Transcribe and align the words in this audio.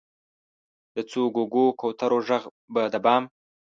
د 0.93 0.97
څو 1.11 1.21
ګوګو، 1.35 1.65
کوترو 1.79 2.19
ږغ 2.27 2.43
به 2.73 2.83
د 2.93 2.95
بام، 3.05 3.23